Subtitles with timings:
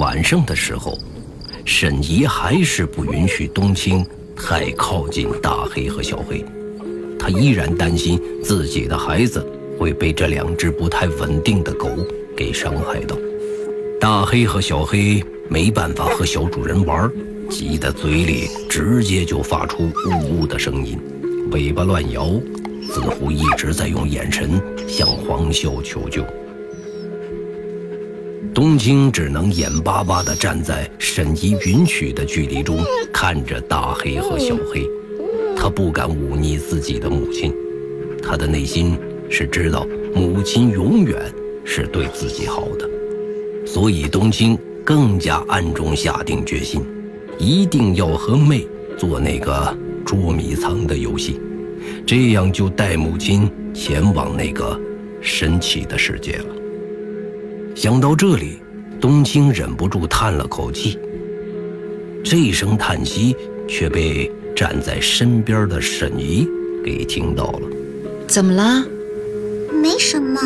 [0.00, 0.96] 晚上的时候，
[1.66, 4.02] 沈怡还是不允许冬青
[4.34, 6.42] 太靠近大黑和小黑，
[7.18, 9.46] 他依然担心自己的孩子
[9.78, 11.86] 会被这两只不太稳定的狗
[12.34, 13.14] 给伤害到。
[14.00, 17.12] 大黑和小黑没办法和小主人玩，
[17.50, 20.98] 急得嘴里直接就发出呜呜的声音，
[21.52, 22.40] 尾巴乱摇，
[22.90, 24.58] 似乎一直在用眼神
[24.88, 26.24] 向黄潇求救。
[28.60, 32.76] 冬青只能眼巴巴地站在沈怡允许的距离中，
[33.10, 34.86] 看着大黑和小黑。
[35.56, 37.54] 他不敢忤逆自己的母亲，
[38.22, 38.98] 他的内心
[39.30, 41.18] 是知道母亲永远
[41.64, 42.86] 是对自己好的，
[43.66, 46.84] 所以冬青更加暗中下定决心，
[47.38, 48.68] 一定要和妹
[48.98, 51.40] 做那个捉迷藏的游戏，
[52.06, 54.78] 这样就带母亲前往那个
[55.22, 56.59] 神奇的世界了。
[57.82, 58.58] 想到这里，
[59.00, 60.98] 冬青忍不住叹了口气。
[62.22, 63.34] 这声叹息
[63.66, 66.46] 却被站在身边的沈怡
[66.84, 67.60] 给听到了。
[68.28, 68.84] 怎么了？
[69.82, 70.38] 没什么。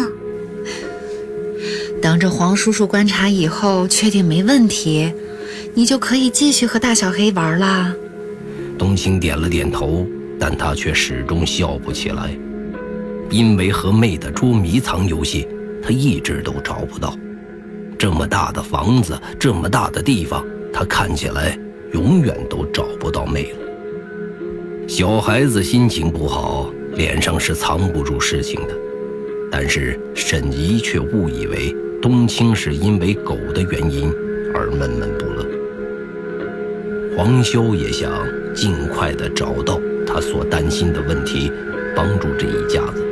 [2.00, 5.12] 等着黄叔叔观察以后，确定没问题，
[5.74, 7.92] 你就可以继续和大小黑玩啦。
[8.78, 10.06] 冬青点了点头，
[10.38, 12.30] 但他却始终笑不起来，
[13.28, 15.48] 因为和妹的捉迷藏游戏，
[15.82, 17.18] 他一直都找不到。
[17.98, 21.58] 这么大的房子，这么大的地方，他看起来
[21.92, 24.88] 永远都找不到妹了。
[24.88, 28.74] 小孩子心情不好，脸上是藏不住事情的。
[29.50, 34.12] 但是沈怡却误以为冬青是因为狗的原因
[34.52, 35.46] 而闷闷不乐。
[37.16, 38.10] 黄修也想
[38.54, 41.52] 尽快的找到他所担心的问题，
[41.94, 43.06] 帮助这一家子。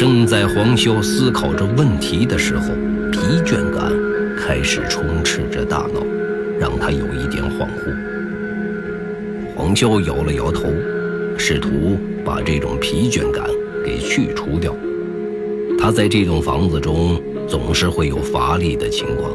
[0.00, 2.68] 正在黄潇思考着问题的时候，
[3.12, 3.92] 疲倦感
[4.34, 6.02] 开始充斥着大脑，
[6.58, 7.94] 让他有一点恍惚。
[9.54, 10.70] 黄潇摇了摇头，
[11.36, 13.44] 试图把这种疲倦感
[13.84, 14.74] 给去除掉。
[15.78, 19.30] 他在这栋房子中总是会有乏力的情况，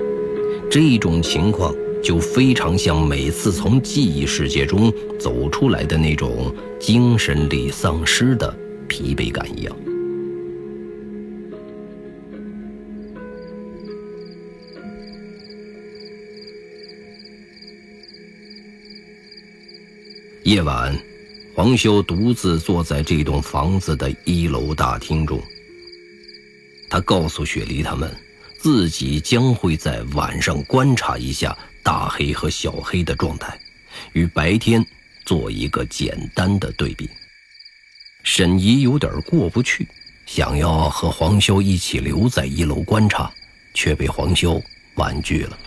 [0.67, 1.71] 这种情况
[2.01, 8.51] 就非常像每次从记忆世界中走出来的那种精神力丧失的
[8.87, 9.75] 疲惫感一样。
[20.45, 20.95] 夜晚，
[21.55, 25.41] 黄修独自坐在这栋房子的一楼大厅中。
[26.87, 28.15] 他告诉雪梨他们，
[28.59, 33.59] 自己将会在晚上观察一下大黑和小黑的状态，
[34.13, 34.85] 与白天
[35.25, 37.09] 做一个简单的对比。
[38.21, 39.87] 沈怡有点过不去，
[40.27, 43.33] 想要和黄修一起留在一楼观察，
[43.73, 44.61] 却被黄修
[44.93, 45.57] 婉拒了。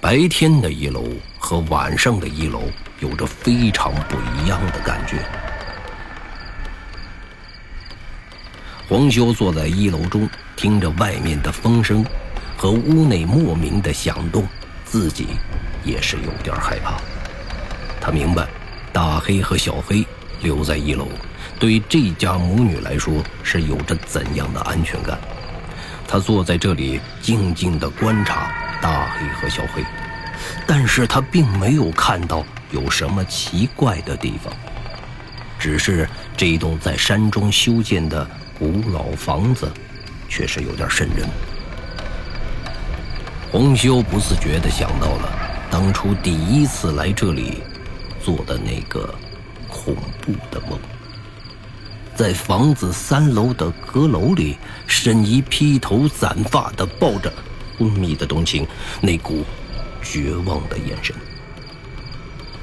[0.00, 1.04] 白天的一楼
[1.46, 2.64] 和晚上的一楼
[2.98, 5.24] 有着非常不一样的感觉。
[8.88, 12.04] 黄修坐在一楼中，听着外面的风声
[12.56, 14.44] 和屋内莫名的响动，
[14.84, 15.28] 自己
[15.84, 16.94] 也是有点害怕。
[18.00, 18.48] 他明白，
[18.92, 20.04] 大黑和小黑
[20.42, 21.06] 留在一楼，
[21.60, 25.16] 对这家母女来说是有着怎样的安全感。
[26.08, 28.50] 他坐在这里，静静地观察。
[28.82, 29.84] 大黑和小黑，
[30.66, 34.52] 但是他并没有看到有什么奇怪的地方，
[35.58, 38.28] 只是这一栋在山中修建的
[38.58, 39.70] 古老房子，
[40.28, 41.28] 确实有点瘆人。
[43.52, 45.32] 洪修不自觉地想到了
[45.70, 47.62] 当初第一次来这里
[48.22, 49.14] 做的那个
[49.68, 50.78] 恐怖的梦，
[52.14, 57.32] 在房子三楼的阁楼里，沈怡披头散发地抱着。
[57.78, 58.66] 昏迷的冬青，
[59.02, 59.44] 那股
[60.10, 61.14] 绝望的眼神。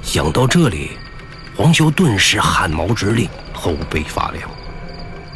[0.01, 0.91] 想到这里，
[1.55, 4.49] 黄修顿时汗毛直立，后背发凉。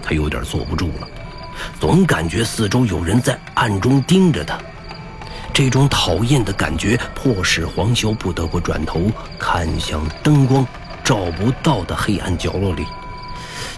[0.02, 1.08] 他有点坐不住了，
[1.80, 4.58] 总感觉四周有人在暗中盯着他。
[5.54, 10.66] 这种讨厌的感觉迫使黄修不得不转头看向灯光
[11.04, 12.86] 照不到的黑暗角落里，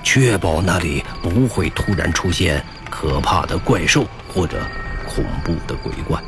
[0.04, 4.62] 确保那里不会突然出现可怕的怪兽或者。
[5.12, 6.21] 恐怖的鬼怪，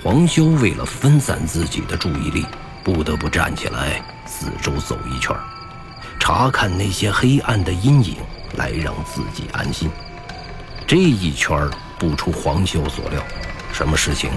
[0.00, 2.46] 黄修为了分散自己的注意力，
[2.84, 5.36] 不得不站起来四周走一圈，
[6.20, 8.16] 查看那些黑暗的阴影，
[8.56, 9.90] 来让自己安心。
[10.86, 11.68] 这一圈
[11.98, 13.20] 不出黄修所料，
[13.72, 14.30] 什么事情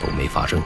[0.00, 0.62] 都没发生。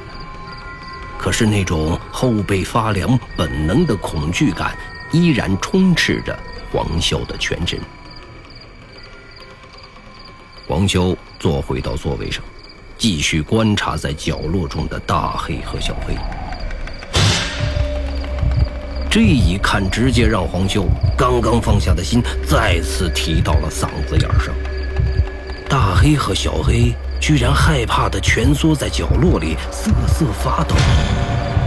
[1.19, 4.77] 可是那种后背发凉、本能的恐惧感
[5.11, 6.39] 依然充斥着
[6.71, 7.81] 黄修的全身。
[10.69, 12.45] 黄修坐回到座位上，
[13.07, 16.17] 继续观察在角落中的大黑和小黑。
[19.11, 24.55] 这一看，直接让黄修刚刚放下的心再次提到了嗓子眼上。
[25.69, 30.75] 大黑和小黑居然害怕的蜷缩在角落里，瑟瑟发抖。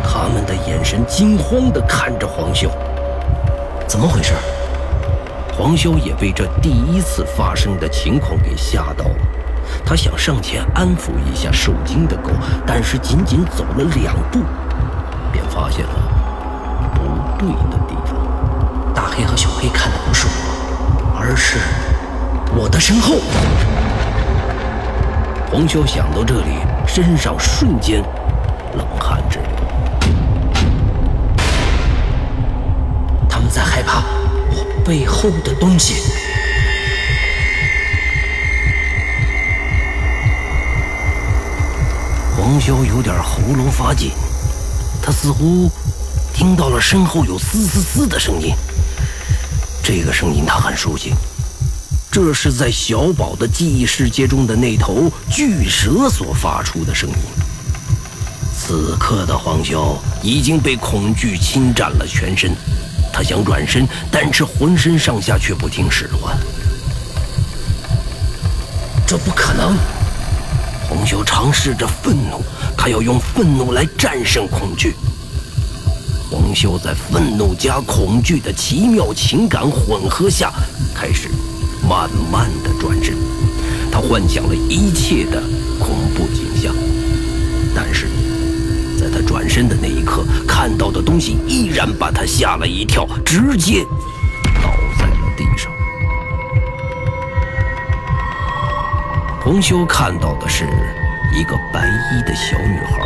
[0.04, 2.72] 他们的眼神惊慌的看着黄修，
[3.88, 4.34] 怎么回事？
[5.54, 9.16] 黄修也被这第一次发生的情况给吓到了。
[9.86, 12.32] 他想上前安抚一下受惊的狗，
[12.66, 14.40] 但是仅仅走了两步，
[15.32, 15.94] 便发现了
[16.94, 17.02] 不。
[17.38, 18.16] 对的地方，
[18.96, 21.60] 大黑和小黑看的不是我，而是
[22.56, 23.18] 我的身后。
[25.52, 28.02] 黄修想到这里，身上瞬间
[28.76, 29.48] 冷汗直流。
[33.30, 34.02] 他们在害怕
[34.50, 36.27] 我背后的东西。
[42.48, 44.12] 黄潇有点喉咙发紧，
[45.02, 45.70] 他似乎。
[46.34, 48.54] 听到了身后有嘶嘶嘶的声音，
[49.84, 51.14] 这个声音他很熟悉，
[52.10, 57.16] 这是在小宝的记忆世界中的那头巨蛇所发出的声音。
[58.56, 62.56] 此刻的黄潇已经被恐惧侵占了全身，
[63.12, 66.38] 他想转身，但是浑身上下却不听使唤。
[69.06, 69.76] 这不可能！
[70.90, 72.42] 红秀尝试着愤怒，
[72.78, 74.96] 他要用愤怒来战胜恐惧。
[76.30, 80.52] 红秀在愤怒加恐惧的奇妙情感混合下，
[80.96, 81.28] 开始
[81.88, 83.16] 慢慢的转身。
[83.92, 85.42] 他幻想了一切的
[85.78, 86.74] 恐怖景象，
[87.76, 88.08] 但是
[88.98, 93.86] 在他转身的那一刻，看到的东西依然把他吓了一跳，直接
[99.48, 100.66] 黄修看到的是
[101.34, 103.00] 一个白衣的小女孩。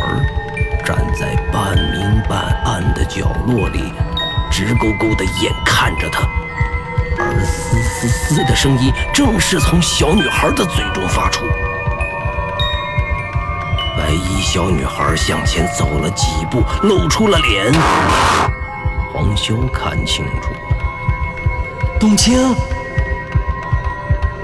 [0.84, 3.92] 站在半明半暗的角落里，
[4.50, 6.26] 直勾勾的眼看着他，
[7.16, 11.46] 而嘶嘶嘶的声音正是从小女孩的嘴中发出。
[13.96, 17.72] 白衣小女孩向前走了几步，露出了脸。
[19.12, 22.52] 黄修看清楚了，冬青。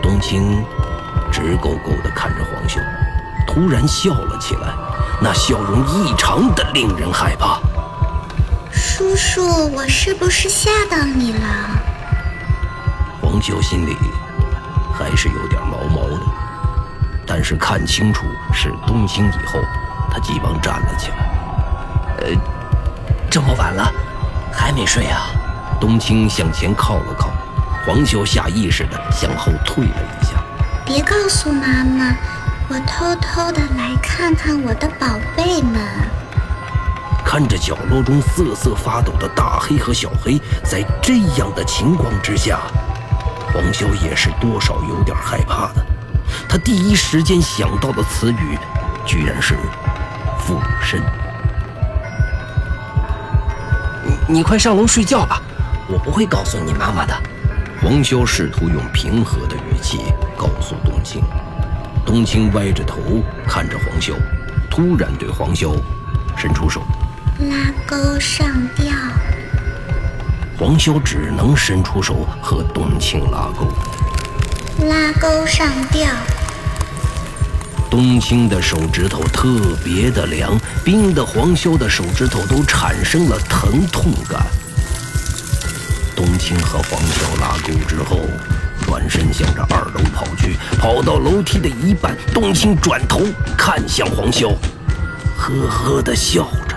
[0.00, 0.64] 冬青
[1.38, 2.80] 直勾勾的看着黄秀，
[3.46, 4.74] 突然笑了起来。
[5.20, 7.60] 那笑容异常的令人害怕。
[8.72, 11.46] 叔叔，我是不是吓到你了？
[13.22, 13.96] 黄秀心里
[14.92, 16.20] 还是有点毛毛的，
[17.24, 19.60] 但是看清楚是冬青以后，
[20.10, 21.16] 他急忙站了起来。
[22.18, 22.26] 呃，
[23.30, 23.92] 这么晚了，
[24.52, 25.30] 还没睡啊？
[25.80, 27.30] 冬青向前靠了靠，
[27.86, 30.37] 黄秀下意识的向后退了一下。
[30.88, 32.16] 别告诉妈妈。
[32.70, 35.06] 我偷偷的来看看我的宝
[35.36, 35.80] 贝们。
[37.24, 42.60] 看着角落中瑟瑟发抖的大黑和小黑，在这样的情况之下，
[43.52, 45.84] 黄潇也是多少有点害怕的。
[46.48, 48.58] 他第一时间想到的词语，
[49.06, 49.54] 居然是
[50.38, 51.02] 附身。
[54.04, 55.42] 你你快上楼睡觉吧，
[55.86, 57.14] 我不会告诉你妈妈的。
[57.80, 61.20] 黄潇试图用平和的语气告诉冬青。
[62.06, 62.96] 冬青歪着头
[63.46, 64.14] 看着黄潇，
[64.70, 65.76] 突然对黄潇
[66.36, 66.80] 伸出手，
[67.40, 68.86] 拉钩上吊。
[70.58, 73.66] 黄潇只能伸出手和冬青拉钩，
[74.86, 76.08] 拉钩上吊。
[77.90, 84.46] 冬青的手指头特别的凉，冰的黄潇的手指头都产生了疼痛感。
[86.16, 88.20] 冬青和黄潇拉钩之后。
[88.88, 93.20] 转身向着二楼跑去，跑到楼梯的一半，冬青转头
[93.54, 94.54] 看向黄潇，
[95.36, 96.74] 呵呵的笑着。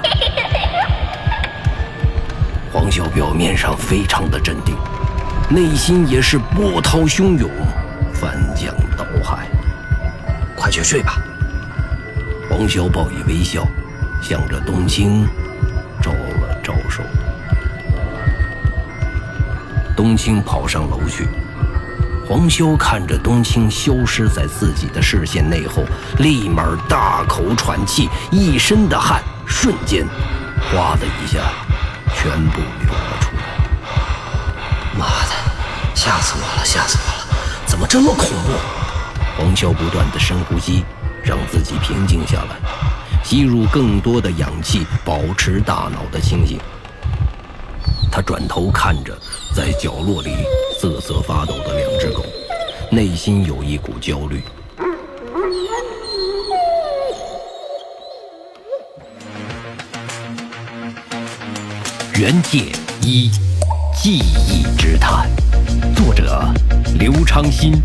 [2.70, 4.76] 黄潇表面上非常的镇定，
[5.50, 7.50] 内心也是波涛汹涌，
[8.14, 9.48] 翻江倒海。
[10.54, 11.18] 快去睡吧。
[12.50, 13.66] 黄潇报以微笑，
[14.22, 15.26] 向着冬青
[16.02, 17.02] 招了招手。
[19.96, 21.26] 冬青跑上楼去。
[22.32, 25.84] 黄潇看着冬青消失在自己的视线内后，
[26.20, 30.08] 立马大口喘气，一身的汗瞬间，
[30.72, 31.40] 哗的一下，
[32.16, 34.98] 全部流了出来。
[34.98, 35.36] 妈的，
[35.94, 37.38] 吓死我了，吓死我了！
[37.66, 38.54] 怎么这么恐怖？
[39.38, 40.86] 黄潇不断的深呼吸，
[41.22, 42.56] 让自己平静下来，
[43.26, 46.58] 吸入更多的氧气，保持大脑的清醒。
[48.10, 49.18] 他转头看着
[49.54, 50.30] 在角落里
[50.82, 52.26] 瑟瑟发抖的两只狗，
[52.90, 54.42] 内心有一股焦虑。
[62.16, 62.72] 原界
[63.04, 63.30] 一。
[64.04, 65.30] 记忆之谈，
[65.96, 66.52] 作者
[66.98, 67.80] 刘昌新，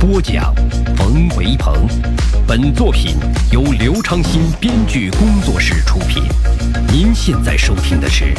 [0.00, 0.50] 播讲
[0.96, 1.86] 冯维鹏。
[2.48, 3.16] 本作品
[3.52, 6.22] 由刘昌新编剧工作室出品。
[6.90, 8.32] 您现在收听的是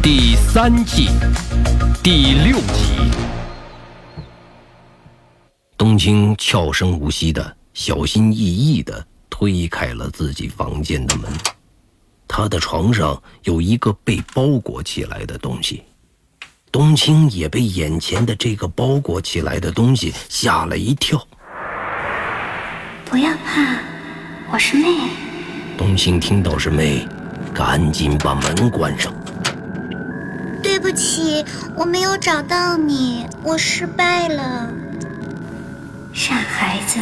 [0.00, 1.08] 第三季
[2.00, 3.10] 第六集。
[5.76, 11.28] 冬青悄声无息的、小心翼翼的推开了自己房间的门。
[12.28, 15.82] 他的床上有一个被包裹起来的东西，
[16.76, 21.18] 冬青也被眼前的这个包裹起来的东西吓了一跳。
[23.06, 23.78] 不要怕，
[24.52, 24.86] 我是妹。
[25.78, 27.08] 冬青听到是妹，
[27.54, 29.10] 赶紧把门关上。
[30.62, 31.42] 对不起，
[31.74, 34.70] 我没有找到你，我失败了。
[36.12, 36.98] 傻孩子，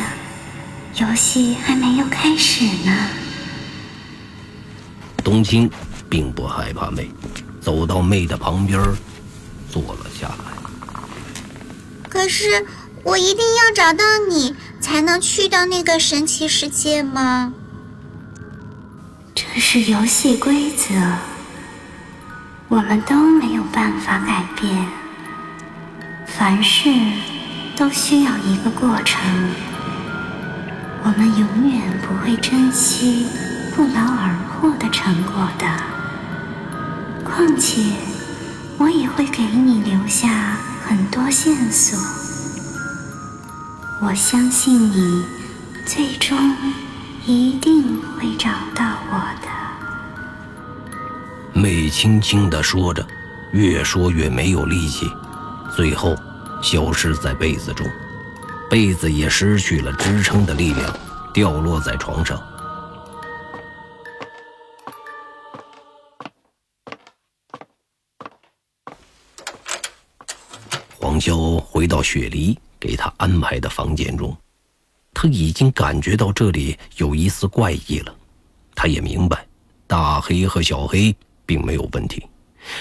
[1.03, 3.09] 游戏还没有开始呢。
[5.25, 5.69] 冬青
[6.09, 7.11] 并不害怕妹，
[7.61, 8.81] 走到妹的旁边，
[9.75, 10.55] 坐了下来。
[12.09, 12.65] 可是
[13.03, 17.53] 我一定要找到你，才能去到那个神奇世界吗？
[19.35, 20.95] 这是游戏规则，
[22.69, 24.87] 我们都没有办法改变。
[26.29, 26.89] 凡事
[27.77, 29.21] 都需要一个过程，
[31.03, 33.27] 我们永远不会珍惜。
[33.75, 35.67] 不劳而获的成果的。
[37.25, 37.83] 况且，
[38.79, 41.99] 我也会给你留下很多线索。
[44.01, 45.25] 我相信你，
[45.87, 46.37] 最终
[47.25, 49.49] 一定会找到我的。
[51.53, 53.07] 妹轻轻地说着，
[53.53, 55.11] 越说越没有力气，
[55.75, 56.15] 最后
[56.61, 57.87] 消失在被子中，
[58.69, 60.93] 被子也失去了支撑的力量，
[61.33, 62.39] 掉落在床上。
[71.15, 74.37] 黄潇回到雪梨给他安排的房间中，
[75.13, 78.13] 他已经感觉到这里有一丝怪异了。
[78.75, 79.47] 他也明白，
[79.87, 81.15] 大黑和小黑
[81.47, 82.27] 并没有问题，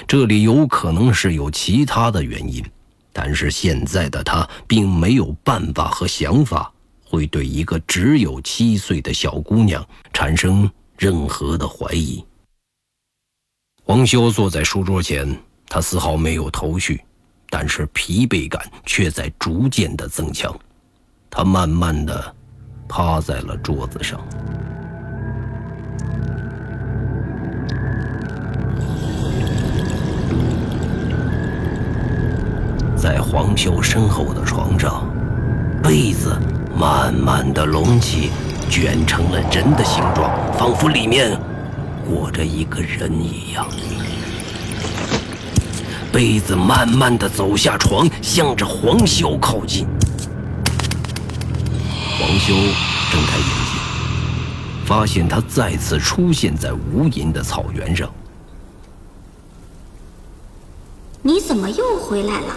[0.08, 2.66] 这里有可能是有其他的原因。
[3.12, 6.74] 但是现在的他并没有办法和想法，
[7.06, 12.25] 会对一个只有七岁的小姑娘产生任何的怀疑。
[13.84, 17.00] 黄修坐在书桌前，他丝毫没有头绪。
[17.56, 20.52] 但是疲惫感却在逐渐的增强，
[21.30, 22.36] 他慢慢的
[22.90, 24.20] 趴在了桌子上。
[32.98, 35.08] 在黄秀身后的床上，
[35.84, 36.36] 被子
[36.76, 38.32] 慢慢的隆起，
[38.68, 41.40] 卷成了人的形状，仿佛里面
[42.04, 43.68] 裹着一个人一样。
[46.13, 49.88] 被子慢慢的走下床，向着黄潇靠近。
[52.20, 52.50] 黄潇
[53.12, 58.08] 睁开眼睛，发现他再次出现在无垠的草原上。
[61.24, 62.55] 你怎么又回来了？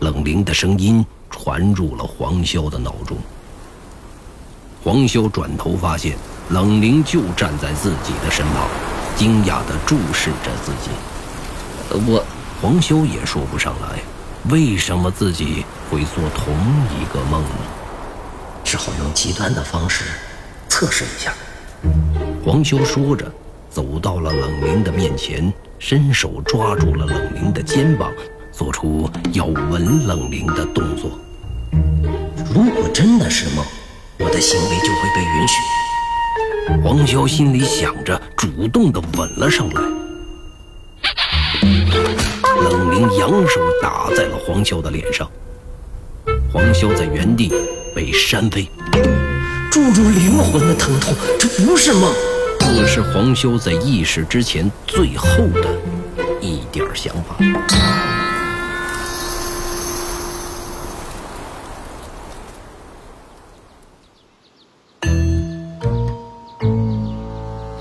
[0.00, 3.16] 冷凝的声音传入了黄潇的脑中。
[4.84, 6.14] 黄潇转头发现
[6.50, 8.68] 冷凝就站在自己的身旁，
[9.16, 10.90] 惊讶地注视着自己。
[12.06, 12.22] 我。
[12.62, 14.00] 黄修也说不上来，
[14.50, 16.54] 为什么自己会做同
[17.00, 17.48] 一个梦呢？
[18.62, 20.04] 只好用极端的方式
[20.68, 21.32] 测试一下。
[22.44, 23.32] 黄修说着，
[23.70, 28.12] 走到了冷凝的面前，伸手抓住了冷凝的肩膀，
[28.52, 31.18] 做出要吻冷凝的动作。
[32.54, 33.64] 如果真的是梦，
[34.18, 36.82] 我的行为就会被允许。
[36.84, 39.99] 黄修心里想着，主动的吻了上来。
[42.62, 45.28] 冷凝扬手打在了黄潇的脸上，
[46.52, 47.52] 黄潇在原地
[47.94, 48.70] 被扇飞，
[49.70, 52.12] 注入灵魂的疼痛，这不是梦。
[52.58, 55.68] 这是黄潇在意识之前最后的
[56.40, 57.36] 一点想法。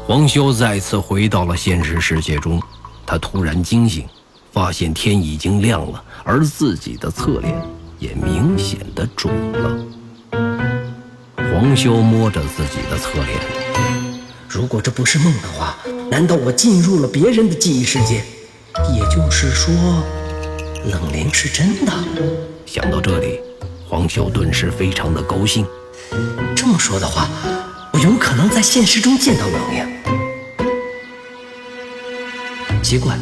[0.07, 2.59] 黄潇再次回到了现实世界中，
[3.05, 4.07] 他突然惊醒。
[4.51, 7.55] 发现天已经亮了，而自己的侧脸
[7.99, 9.77] 也明显的肿了。
[11.37, 13.39] 黄修摸着自己的侧脸，
[14.47, 15.77] 如果这不是梦的话，
[16.09, 18.23] 难道我进入了别人的记忆世界？
[18.93, 19.73] 也就是说，
[20.85, 21.93] 冷凝是真的。
[22.65, 23.39] 想到这里，
[23.87, 25.65] 黄修顿时非常的高兴。
[26.55, 27.27] 这么说的话，
[27.93, 29.85] 我有可能在现实中见到冷凝。
[32.81, 33.17] 奇怪。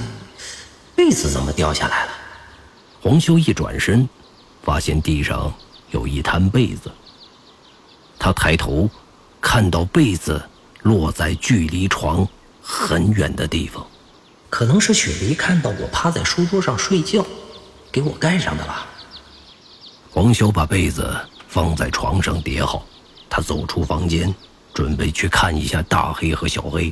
[0.98, 2.12] 被子怎么掉下来了？
[3.04, 4.10] 黄修一转身，
[4.64, 5.54] 发现地上
[5.92, 6.92] 有一滩被子。
[8.18, 8.90] 他抬头，
[9.40, 10.44] 看到被子
[10.82, 12.28] 落在距离床
[12.64, 13.86] 很远的地方。
[14.50, 17.24] 可能是雪梨看到我趴在书桌上睡觉，
[17.92, 18.88] 给我盖上的吧。
[20.10, 21.16] 黄修把被子
[21.48, 22.84] 放在床上叠好，
[23.30, 24.34] 他走出房间，
[24.74, 26.92] 准备去看一下大黑和小黑。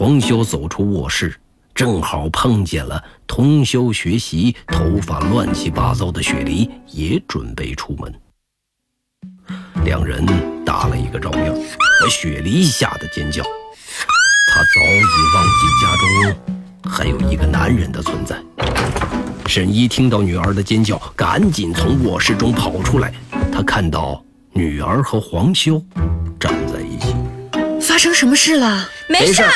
[0.00, 1.38] 黄修走出卧室，
[1.74, 8.10] 正好碰见了通宵学习、头发乱七八糟的雪梨，也准备出门。
[9.84, 10.24] 两人
[10.64, 13.42] 打了一个照面，把雪梨吓得尖叫。
[13.42, 15.04] 他早已
[15.34, 18.42] 忘记家中还有一个男人的存在。
[19.48, 23.12] 沈一听到女儿的尖叫，赶紧从卧室中跑出来。
[23.52, 25.78] 他看到女儿和黄修
[26.40, 27.14] 站在一起。
[27.82, 28.88] 发生什么事了？
[29.06, 29.50] 没事儿。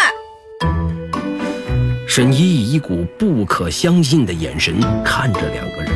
[2.17, 5.93] 沈一以一股不可相信的眼神看着两个人，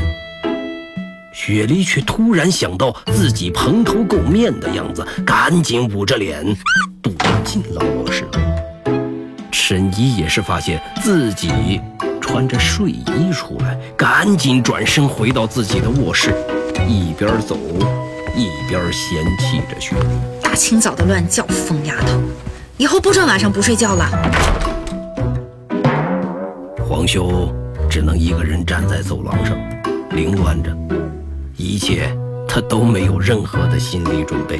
[1.33, 6.45] 雪梨却突然想到自己蓬头垢面的样子，赶紧捂着脸
[7.01, 7.13] 躲
[7.45, 8.27] 进了卧室。
[9.53, 11.81] 沈一也是发现自己
[12.21, 16.35] 穿着睡衣出来，赶紧转身回到自己的卧室，
[16.89, 17.57] 一边走
[18.35, 22.21] 一边嫌弃着雪梨：“大清早的乱叫，疯丫头，
[22.77, 24.11] 以后不准晚上不睡觉了。”
[26.89, 27.55] 黄修
[27.91, 29.55] 只能一个人站在走廊上，
[30.13, 30.75] 凌乱着，
[31.55, 32.17] 一切
[32.49, 34.59] 他都没有任何的心理准备。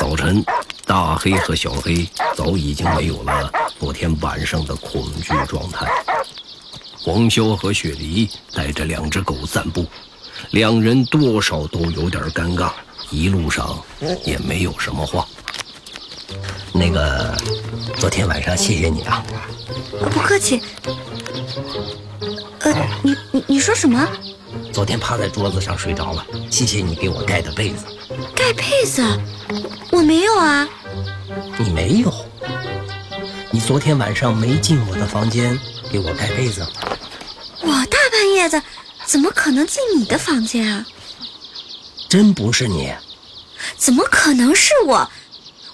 [0.00, 0.44] 早晨，
[0.86, 5.86] 大黑和小黑早已经没有了昨天晚上的恐惧状态。
[6.98, 9.86] 黄修和雪梨带着两只狗散步，
[10.50, 12.72] 两人多少都有点尴尬，
[13.12, 13.78] 一路上
[14.24, 15.28] 也没有什么话。
[16.72, 17.36] 那个，
[17.98, 19.22] 昨天晚上谢谢你啊！
[20.10, 20.62] 不客气。
[22.60, 22.72] 呃，
[23.02, 24.08] 你你你说什么？
[24.72, 27.84] 昨天趴在桌子上睡着了，谢谢你给我盖的被子。
[28.34, 29.02] 盖被子？
[29.90, 30.66] 我没有啊。
[31.58, 32.10] 你没有？
[33.50, 35.58] 你昨天晚上没进我的房间
[35.90, 36.66] 给我盖被子？
[37.60, 38.62] 我大半夜的，
[39.04, 40.86] 怎么可能进你的房间啊？
[42.12, 42.92] 真不是你？
[43.78, 45.10] 怎么可能是我？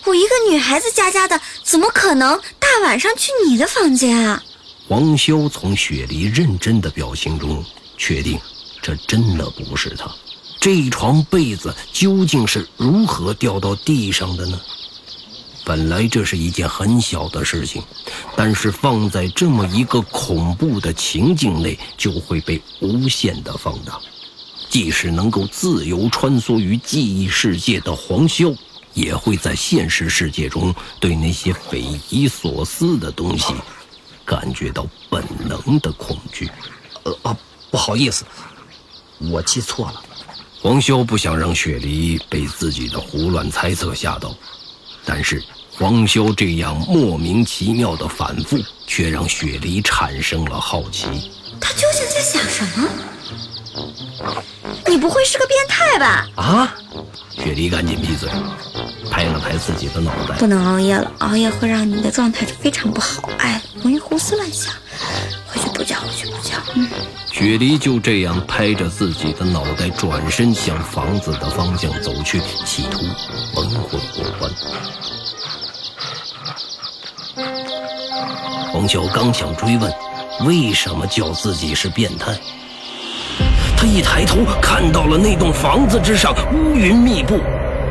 [0.05, 4.41] 我一个女孩子家家的，怎么可能大晚上去你的房间啊？
[4.87, 7.65] 黄潇从雪梨认真的表情中
[7.97, 8.39] 确定，
[8.81, 10.09] 这真的不是他。
[10.61, 14.61] 这床被子究竟是如何掉到地上的呢？
[15.65, 17.83] 本来这是一件很小的事情，
[18.37, 23.99] 但是放在这么一个恐怖的情境内，就会被无限的放大。
[24.69, 28.57] 即使能够自由穿梭于记忆世界的黄潇，
[28.95, 33.55] 也会在现实世界中对那些匪夷所思的东西
[34.25, 36.51] 感觉到本能的恐惧。
[37.05, 37.37] 呃啊，
[37.71, 38.25] 不好意思，
[39.19, 40.03] 我记错了。
[40.61, 44.35] 黄潇不想让雪梨被自己的胡乱猜测吓到，
[45.05, 51.07] 但是黄潇这样莫名其妙的反复，却让雪梨产生了好奇。
[51.61, 52.89] 他究竟在想什么？
[54.87, 56.27] 你不会是个变态吧？
[56.37, 56.75] 啊！
[57.31, 58.29] 雪梨赶紧闭嘴，
[59.11, 60.35] 拍了拍自己的脑袋。
[60.39, 64.75] 不能熬夜了，熬夜会让你的状态非常不好，哎，容易胡思乱想。
[65.47, 66.55] 回去补觉，回去补觉。
[66.75, 66.89] 嗯。
[67.31, 73.01] 雪梨就这样拍着自己的脑袋，转身向房子的方向走去，企图
[73.55, 74.51] 蒙混过关。
[78.73, 79.93] 黄晓刚想追问，
[80.41, 82.37] 为什么叫自己是变态？
[83.81, 87.39] 他一抬头，看到了那栋房子之上乌云密布，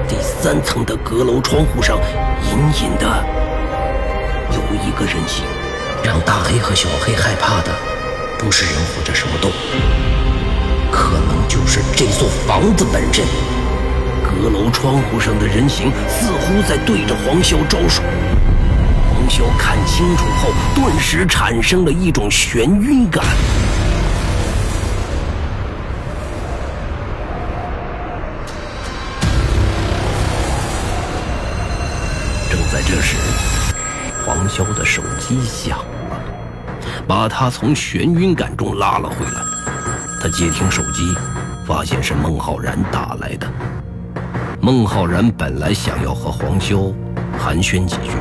[0.06, 1.98] 第三层的阁楼窗户上，
[2.44, 2.52] 隐
[2.84, 3.26] 隐的
[4.52, 5.46] 有一个人形。
[6.04, 7.72] 让大黑和小黑害怕的。
[8.38, 9.54] 不是人或者什么动物，
[10.92, 13.26] 可能就是这座房子本身。
[14.22, 18.04] 阁楼窗户上的人形似乎在对着黄潇招手。
[19.10, 23.24] 黄潇看清楚后，顿时产生了一种眩晕感。
[34.58, 36.20] 肖的手机响了。
[37.08, 39.42] 把他从眩晕感中拉了回来。
[40.20, 41.16] 他接听手机，
[41.68, 43.48] 发现是孟浩然打来的。
[44.60, 46.92] 孟浩然本来想要和黄修
[47.38, 48.12] 寒暄几句，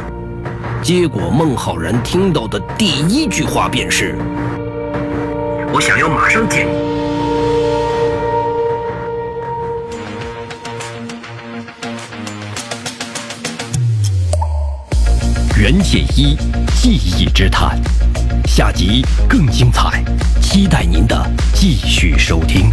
[0.82, 4.14] 结果孟浩然听到的第一句话便是
[5.72, 6.84] ：“我想要马上见你。”
[15.66, 16.36] 袁解一，
[16.80, 17.76] 记忆之谈，
[18.46, 20.00] 下集更精彩，
[20.40, 22.70] 期待您的继续收听。